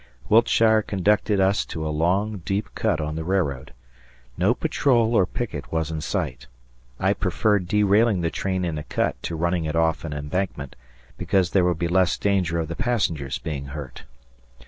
Wiltshire 0.29 0.81
conducted 0.81 1.39
us 1.39 1.63
to 1.65 1.87
a 1.87 1.91
long, 1.93 2.37
deep 2.39 2.73
cut 2.73 2.99
on 2.99 3.13
the 3.15 3.23
railroad. 3.23 3.71
No 4.35 4.55
patrol 4.55 5.13
or 5.13 5.27
picket 5.27 5.71
was 5.71 5.91
in 5.91 6.01
sight. 6.01 6.47
I 6.99 7.13
preferred 7.13 7.67
derailing 7.67 8.21
the 8.21 8.31
train 8.31 8.65
in 8.65 8.79
a 8.79 8.83
cut 8.83 9.21
to 9.21 9.35
running 9.35 9.65
it 9.65 9.75
off 9.75 10.03
an 10.03 10.11
embankment, 10.11 10.75
because 11.19 11.51
there 11.51 11.65
would 11.65 11.77
be 11.77 11.87
less 11.87 12.17
danger 12.17 12.57
of 12.57 12.67
the 12.67 12.75
passengers 12.75 13.37
being 13.37 13.65
hurt. 13.65 14.05